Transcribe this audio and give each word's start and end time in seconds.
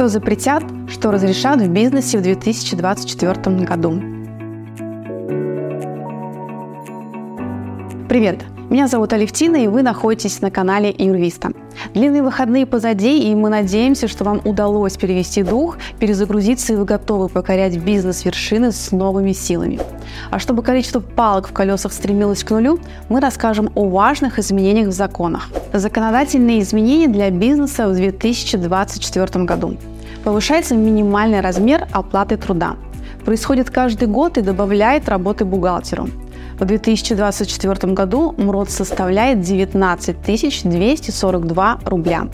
Что 0.00 0.08
запретят, 0.08 0.62
что 0.88 1.10
разрешат 1.10 1.60
в 1.60 1.68
бизнесе 1.68 2.16
в 2.16 2.22
2024 2.22 3.66
году. 3.66 4.00
Привет! 8.08 8.42
Меня 8.70 8.86
зовут 8.86 9.12
Алевтина, 9.12 9.56
и 9.56 9.66
вы 9.66 9.82
находитесь 9.82 10.40
на 10.42 10.52
канале 10.52 10.94
Юрвиста. 10.96 11.50
Длинные 11.92 12.22
выходные 12.22 12.66
позади, 12.66 13.28
и 13.28 13.34
мы 13.34 13.48
надеемся, 13.48 14.06
что 14.06 14.22
вам 14.22 14.40
удалось 14.44 14.96
перевести 14.96 15.42
дух, 15.42 15.76
перезагрузиться, 15.98 16.72
и 16.74 16.76
вы 16.76 16.84
готовы 16.84 17.28
покорять 17.28 17.78
бизнес-вершины 17.78 18.70
с 18.70 18.92
новыми 18.92 19.32
силами. 19.32 19.80
А 20.30 20.38
чтобы 20.38 20.62
количество 20.62 21.00
палок 21.00 21.48
в 21.48 21.52
колесах 21.52 21.92
стремилось 21.92 22.44
к 22.44 22.50
нулю, 22.52 22.78
мы 23.08 23.18
расскажем 23.18 23.72
о 23.74 23.88
важных 23.88 24.38
изменениях 24.38 24.90
в 24.90 24.92
законах. 24.92 25.48
Законодательные 25.72 26.60
изменения 26.60 27.08
для 27.08 27.28
бизнеса 27.30 27.88
в 27.88 27.94
2024 27.96 29.46
году. 29.46 29.78
Повышается 30.22 30.76
минимальный 30.76 31.40
размер 31.40 31.88
оплаты 31.90 32.36
труда. 32.36 32.76
Происходит 33.24 33.68
каждый 33.68 34.06
год 34.06 34.38
и 34.38 34.42
добавляет 34.42 35.08
работы 35.08 35.44
бухгалтеру. 35.44 36.08
В 36.60 36.66
2024 36.66 37.94
году 37.94 38.34
МРОД 38.36 38.70
составляет 38.70 39.40
19 39.40 40.16
242 40.64 41.78
рубля. 41.86 42.28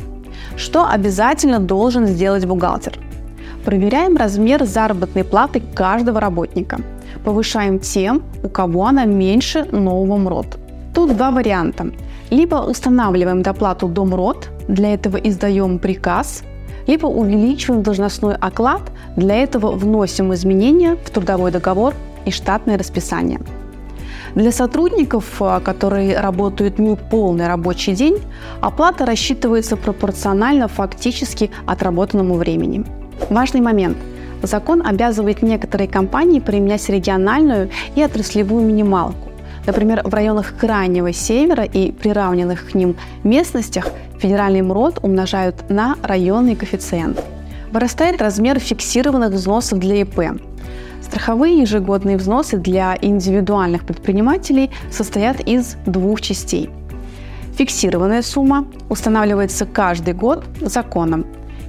Что 0.56 0.84
обязательно 0.84 1.60
должен 1.60 2.06
сделать 2.06 2.44
бухгалтер? 2.44 2.98
Проверяем 3.64 4.16
размер 4.16 4.64
заработной 4.64 5.22
платы 5.22 5.62
каждого 5.74 6.20
работника. 6.20 6.80
Повышаем 7.24 7.78
тем, 7.78 8.24
у 8.42 8.48
кого 8.48 8.86
она 8.86 9.04
меньше 9.04 9.64
нового 9.70 10.16
МРОД. 10.16 10.58
Тут 10.92 11.16
два 11.16 11.30
варианта. 11.30 11.92
Либо 12.30 12.56
устанавливаем 12.56 13.42
доплату 13.42 13.86
до 13.86 14.04
МРОД, 14.04 14.48
для 14.66 14.94
этого 14.94 15.18
издаем 15.18 15.78
приказ, 15.78 16.42
либо 16.88 17.06
увеличиваем 17.06 17.84
должностной 17.84 18.34
оклад, 18.34 18.83
для 19.14 19.36
этого 19.36 19.70
вносим 19.70 20.34
изменения 20.34 20.96
в 20.96 21.11
трудовой 21.11 21.52
договор 21.52 21.94
и 22.24 22.33
штатное 22.33 22.77
расписание. 22.77 23.38
Для 24.37 24.53
сотрудников, 24.53 25.41
а, 25.41 25.61
которые 25.61 26.20
работают 26.20 26.79
не 26.79 26.95
полный 26.95 27.48
рабочий 27.48 27.95
день, 27.95 28.19
оплата 28.61 29.06
рассчитывается 29.06 29.77
пропорционально 29.77 30.69
фактически 30.69 31.51
отработанному 31.65 32.34
времени. 32.34 32.84
Важный 33.31 33.62
момент. 33.62 33.97
Закон 34.42 34.87
обязывает 34.87 35.41
некоторые 35.41 35.89
компании 35.89 36.41
применять 36.41 36.87
региональную 36.91 37.70
и 37.95 38.03
отраслевую 38.03 38.62
минималку. 38.67 39.31
Например, 39.67 40.03
в 40.05 40.12
районах 40.12 40.55
Крайнего 40.61 41.14
Севера 41.14 41.64
и 41.64 41.91
приравненных 41.91 42.70
к 42.70 42.75
ним 42.75 42.95
местностях 43.25 43.89
федеральный 44.19 44.61
МРОД 44.61 44.98
умножают 45.03 45.70
на 45.70 45.97
районный 46.03 46.57
коэффициент. 46.57 47.25
Вырастает 47.73 48.20
размер 48.20 48.59
фиксированных 48.59 49.31
взносов 49.31 49.79
для 49.79 50.03
ИП. 50.03 50.39
Страховые 51.06 51.60
ежегодные 51.60 52.16
взносы 52.16 52.56
для 52.56 52.98
индивидуальных 53.00 53.86
предпринимателей 53.86 54.72
состоят 54.90 55.40
из 55.40 55.76
двух 55.86 56.20
частей. 56.20 56.68
Фиксированная 57.56 58.22
сумма 58.22 58.66
устанавливается 58.88 59.66
каждый 59.66 60.14
год 60.14 60.44
законом 60.60 61.24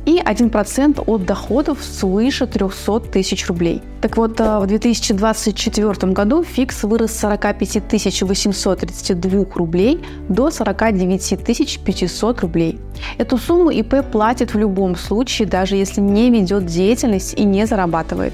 и 0.08 0.22
1% 0.22 1.03
от 1.05 1.25
доходов 1.25 1.83
свыше 1.83 2.47
300 2.47 3.00
тысяч 3.11 3.45
рублей. 3.47 3.81
Так 4.02 4.16
вот, 4.16 4.39
э, 4.39 4.59
в 4.59 4.66
2024 4.66 6.14
году 6.14 6.44
фикс 6.44 6.83
вырос 6.83 7.11
с 7.11 7.19
45 7.19 8.22
832 8.22 9.45
рублей 9.55 9.99
до 10.30 10.49
49 10.49 11.80
500 11.83 12.39
рублей. 12.39 12.80
Эту 13.17 13.38
сумму 13.38 13.69
ИП 13.69 14.05
платит 14.09 14.53
в 14.53 14.58
любом 14.58 14.95
случае, 14.95 15.47
даже 15.47 15.75
если 15.75 15.99
не 15.99 16.31
ведет 16.31 16.66
деятельность 16.66 17.33
и 17.38 17.44
не 17.44 17.67
зарабатывает. 17.67 18.33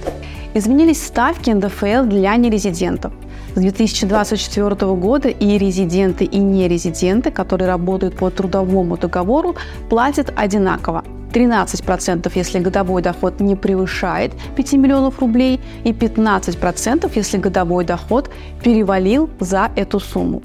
Изменились 0.53 1.03
ставки 1.03 1.49
НДФЛ 1.49 2.03
для 2.05 2.35
нерезидентов. 2.35 3.11
С 3.55 3.59
2024 3.59 4.75
года 4.95 5.29
и 5.29 5.57
резиденты, 5.57 6.25
и 6.25 6.39
нерезиденты, 6.39 7.29
которые 7.31 7.67
работают 7.67 8.15
по 8.15 8.29
трудовому 8.29 8.97
договору, 8.97 9.55
платят 9.89 10.33
одинаково. 10.35 11.03
13% 11.33 12.31
если 12.35 12.59
годовой 12.59 13.01
доход 13.01 13.39
не 13.39 13.55
превышает 13.55 14.33
5 14.55 14.73
миллионов 14.73 15.19
рублей 15.19 15.59
и 15.83 15.91
15% 15.91 17.11
если 17.15 17.37
годовой 17.37 17.85
доход 17.85 18.29
перевалил 18.63 19.29
за 19.39 19.71
эту 19.75 19.99
сумму. 19.99 20.41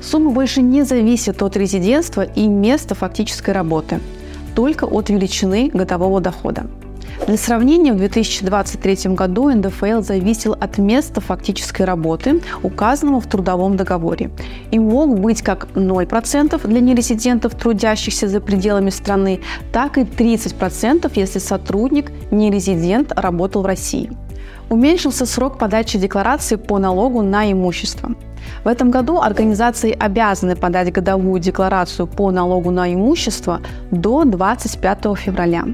Сумма 0.00 0.30
больше 0.30 0.62
не 0.62 0.82
зависит 0.82 1.42
от 1.42 1.56
резидентства 1.56 2.22
и 2.22 2.46
места 2.46 2.94
фактической 2.94 3.50
работы, 3.50 4.00
только 4.54 4.84
от 4.84 5.10
величины 5.10 5.70
годового 5.72 6.20
дохода. 6.20 6.66
Для 7.26 7.36
сравнения, 7.36 7.92
в 7.92 7.96
2023 7.96 9.12
году 9.14 9.50
НДФЛ 9.50 10.00
зависел 10.00 10.52
от 10.52 10.78
места 10.78 11.20
фактической 11.20 11.82
работы, 11.82 12.40
указанного 12.62 13.20
в 13.20 13.26
трудовом 13.26 13.76
договоре, 13.76 14.30
и 14.70 14.78
мог 14.78 15.18
быть 15.18 15.42
как 15.42 15.66
0% 15.74 16.64
для 16.68 16.80
нерезидентов, 16.80 17.56
трудящихся 17.56 18.28
за 18.28 18.40
пределами 18.40 18.90
страны, 18.90 19.40
так 19.72 19.98
и 19.98 20.02
30%, 20.02 21.10
если 21.16 21.40
сотрудник 21.40 22.12
нерезидент 22.30 23.12
работал 23.16 23.62
в 23.62 23.66
России. 23.66 24.25
Уменьшился 24.68 25.26
срок 25.26 25.58
подачи 25.58 25.98
декларации 25.98 26.56
по 26.56 26.78
налогу 26.78 27.22
на 27.22 27.50
имущество. 27.52 28.10
В 28.64 28.68
этом 28.68 28.90
году 28.90 29.20
организации 29.20 29.96
обязаны 29.98 30.56
подать 30.56 30.92
годовую 30.92 31.40
декларацию 31.40 32.06
по 32.06 32.30
налогу 32.32 32.70
на 32.70 32.92
имущество 32.92 33.60
до 33.90 34.24
25 34.24 35.16
февраля. 35.16 35.64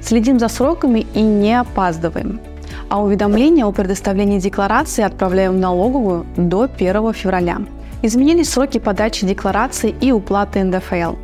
Следим 0.00 0.38
за 0.38 0.48
сроками 0.48 1.06
и 1.14 1.22
не 1.22 1.58
опаздываем. 1.58 2.40
А 2.88 3.02
уведомления 3.02 3.64
о 3.64 3.72
предоставлении 3.72 4.38
декларации 4.38 5.02
отправляем 5.02 5.54
в 5.54 5.58
налоговую 5.58 6.24
до 6.36 6.68
1 6.78 7.12
февраля. 7.14 7.58
Изменились 8.02 8.50
сроки 8.50 8.78
подачи 8.78 9.26
декларации 9.26 9.94
и 10.00 10.12
уплаты 10.12 10.62
НДФЛ. 10.62 11.16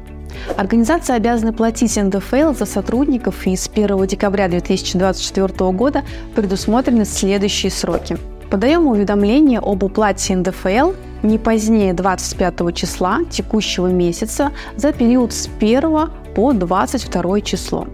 Организации 0.56 1.14
обязаны 1.14 1.52
платить 1.52 1.96
НДФЛ 1.96 2.54
за 2.54 2.66
сотрудников 2.66 3.46
и 3.46 3.56
с 3.56 3.68
1 3.68 4.06
декабря 4.06 4.48
2024 4.48 5.70
года 5.72 6.02
предусмотрены 6.34 7.04
следующие 7.04 7.70
сроки. 7.70 8.16
Подаем 8.50 8.86
уведомление 8.86 9.60
об 9.60 9.82
уплате 9.82 10.36
НДФЛ 10.36 10.92
не 11.22 11.38
позднее 11.38 11.94
25 11.94 12.74
числа 12.74 13.20
текущего 13.30 13.86
месяца 13.86 14.52
за 14.76 14.92
период 14.92 15.32
с 15.32 15.48
1 15.60 16.08
по 16.34 16.52
22 16.52 17.40
число 17.40 17.86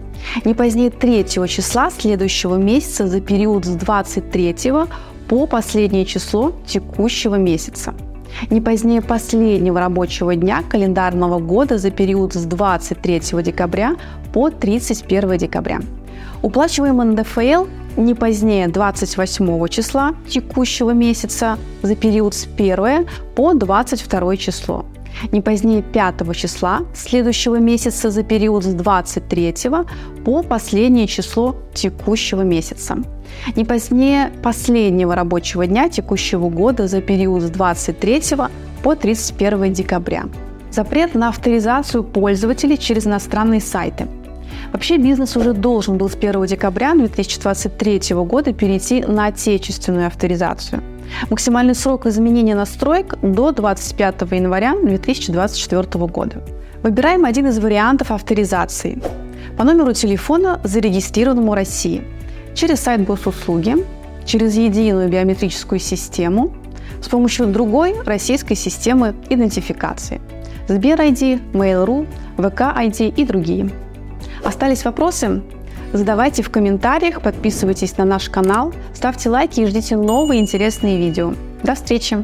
не 0.45 0.53
позднее 0.53 0.89
3 0.89 1.25
числа 1.25 1.89
следующего 1.91 2.55
месяца 2.55 3.07
за 3.07 3.21
период 3.21 3.65
с 3.65 3.69
23 3.69 4.55
по 5.27 5.45
последнее 5.45 6.05
число 6.05 6.53
текущего 6.65 7.35
месяца. 7.35 7.93
Не 8.49 8.61
позднее 8.61 9.01
последнего 9.01 9.79
рабочего 9.79 10.35
дня 10.35 10.63
календарного 10.67 11.39
года 11.39 11.77
за 11.77 11.91
период 11.91 12.33
с 12.33 12.45
23 12.45 13.21
декабря 13.43 13.95
по 14.33 14.49
31 14.49 15.37
декабря. 15.37 15.79
Уплачиваем 16.41 16.97
НДФЛ 16.97 17.65
не 17.97 18.13
позднее 18.13 18.67
28 18.67 19.67
числа 19.67 20.15
текущего 20.27 20.91
месяца 20.91 21.57
за 21.81 21.95
период 21.95 22.33
с 22.33 22.47
1 22.57 23.07
по 23.35 23.53
22 23.53 24.37
число 24.37 24.85
не 25.31 25.41
позднее 25.41 25.81
5 25.81 26.35
числа 26.35 26.81
следующего 26.93 27.57
месяца 27.57 28.09
за 28.09 28.23
период 28.23 28.63
с 28.63 28.73
23 28.73 29.53
по 30.23 30.43
последнее 30.43 31.07
число 31.07 31.55
текущего 31.73 32.41
месяца. 32.41 32.97
Не 33.55 33.65
позднее 33.65 34.31
последнего 34.43 35.15
рабочего 35.15 35.65
дня 35.67 35.89
текущего 35.89 36.49
года 36.49 36.87
за 36.87 37.01
период 37.01 37.43
с 37.43 37.49
23 37.49 38.21
по 38.83 38.95
31 38.95 39.73
декабря. 39.73 40.25
Запрет 40.71 41.15
на 41.15 41.29
авторизацию 41.29 42.03
пользователей 42.03 42.77
через 42.77 43.07
иностранные 43.07 43.61
сайты. 43.61 44.07
Вообще 44.71 44.97
бизнес 44.97 45.35
уже 45.35 45.53
должен 45.53 45.97
был 45.97 46.09
с 46.09 46.15
1 46.15 46.45
декабря 46.45 46.93
2023 46.93 48.15
года 48.15 48.53
перейти 48.53 49.01
на 49.01 49.27
отечественную 49.27 50.07
авторизацию– 50.07 50.83
Максимальный 51.29 51.75
срок 51.75 52.05
изменения 52.05 52.55
настроек 52.55 53.15
до 53.21 53.51
25 53.51 54.21
января 54.31 54.75
2024 54.75 56.05
года. 56.07 56.41
Выбираем 56.83 57.25
один 57.25 57.47
из 57.47 57.59
вариантов 57.59 58.11
авторизации 58.11 59.01
по 59.57 59.63
номеру 59.63 59.93
телефона, 59.93 60.61
зарегистрированному 60.63 61.51
в 61.51 61.55
России, 61.55 62.03
через 62.59 62.81
сайт 62.81 63.05
госуслуги, 63.05 63.77
через 64.25 64.57
единую 64.57 65.07
биометрическую 65.07 65.79
систему, 65.79 66.53
с 67.01 67.07
помощью 67.07 67.47
другой 67.47 67.95
российской 68.03 68.55
системы 68.55 69.15
идентификации– 69.29 70.19
Сбер 70.67 70.99
ID, 70.99 71.53
Mail.ru, 71.53 72.05
ВК 72.37 72.61
ID 72.77 73.15
и 73.15 73.25
другие. 73.25 73.69
Остались 74.43 74.85
вопросы? 74.85 75.41
Задавайте 75.93 76.43
в 76.43 76.51
комментариях, 76.51 77.21
подписывайтесь 77.21 77.97
на 77.97 78.05
наш 78.05 78.29
канал, 78.29 78.71
ставьте 78.93 79.29
лайки 79.29 79.61
и 79.61 79.65
ждите 79.65 79.95
новые 79.95 80.39
интересные 80.41 80.97
видео. 80.97 81.33
До 81.63 81.73
встречи! 81.73 82.23